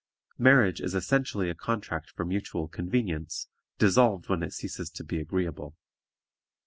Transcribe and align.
Marriage 0.39 0.81
is 0.81 0.95
essentially 0.95 1.47
a 1.47 1.53
contract 1.53 2.09
for 2.09 2.25
mutual 2.25 2.67
convenience, 2.67 3.47
dissolved 3.77 4.29
when 4.29 4.41
it 4.41 4.51
ceases 4.51 4.89
to 4.89 5.03
be 5.03 5.19
agreeable. 5.19 5.75